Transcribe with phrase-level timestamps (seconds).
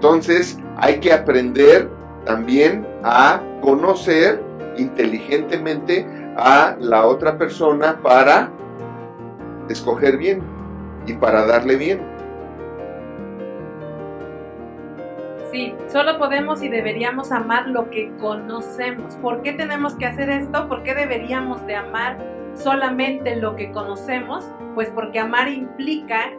[0.00, 1.86] Entonces hay que aprender
[2.24, 4.42] también a conocer
[4.78, 6.06] inteligentemente
[6.38, 8.50] a la otra persona para
[9.68, 10.42] escoger bien
[11.06, 12.00] y para darle bien.
[15.52, 19.16] Sí, solo podemos y deberíamos amar lo que conocemos.
[19.16, 20.66] ¿Por qué tenemos que hacer esto?
[20.66, 22.16] ¿Por qué deberíamos de amar
[22.54, 24.50] solamente lo que conocemos?
[24.74, 26.30] Pues porque amar implica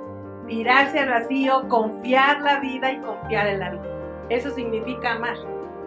[0.52, 3.86] tirarse al vacío, confiar la vida y confiar el alma.
[4.28, 5.38] Eso significa amar.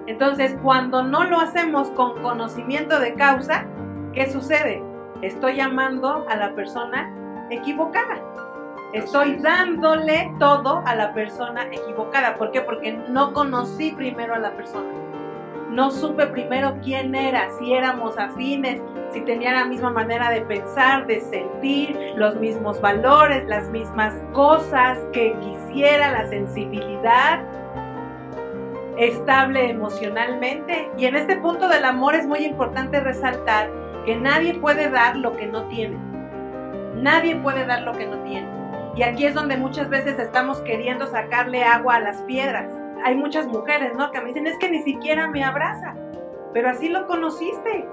[0.06, 3.66] Entonces, cuando no lo hacemos con conocimiento de causa,
[4.14, 4.82] ¿qué sucede?
[5.20, 7.14] Estoy amando a la persona
[7.50, 8.22] equivocada.
[8.94, 12.36] Estoy dándole todo a la persona equivocada.
[12.36, 12.62] ¿Por qué?
[12.62, 14.94] Porque no conocí primero a la persona.
[15.68, 18.80] No supe primero quién era, si éramos afines,
[19.14, 24.98] si tenía la misma manera de pensar, de sentir, los mismos valores, las mismas cosas
[25.12, 27.40] que quisiera, la sensibilidad
[28.98, 30.90] estable emocionalmente.
[30.98, 33.70] Y en este punto del amor es muy importante resaltar
[34.04, 35.96] que nadie puede dar lo que no tiene.
[36.96, 38.48] Nadie puede dar lo que no tiene.
[38.96, 42.68] Y aquí es donde muchas veces estamos queriendo sacarle agua a las piedras.
[43.04, 44.10] Hay muchas mujeres, ¿no?
[44.10, 45.94] Que me dicen, es que ni siquiera me abraza.
[46.52, 47.86] Pero así lo conociste.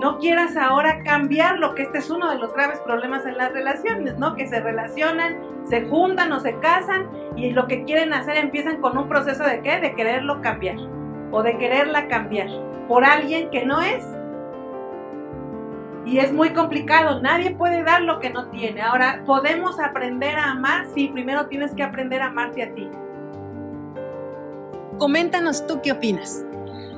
[0.00, 4.16] No quieras ahora cambiarlo, que este es uno de los graves problemas en las relaciones,
[4.16, 4.34] ¿no?
[4.34, 8.96] Que se relacionan, se juntan o se casan y lo que quieren hacer empiezan con
[8.96, 9.78] un proceso de qué?
[9.78, 10.78] De quererlo cambiar
[11.32, 12.48] o de quererla cambiar
[12.88, 14.02] por alguien que no es.
[16.06, 18.80] Y es muy complicado, nadie puede dar lo que no tiene.
[18.80, 20.86] Ahora, ¿podemos aprender a amar?
[20.94, 22.88] Sí, primero tienes que aprender a amarte a ti.
[24.98, 26.46] Coméntanos tú qué opinas.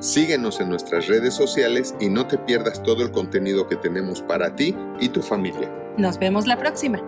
[0.02, 4.56] Síguenos en nuestras redes sociales y no te pierdas todo el contenido que tenemos para
[4.56, 5.72] ti y tu familia.
[5.96, 7.00] Nos vemos la próxima.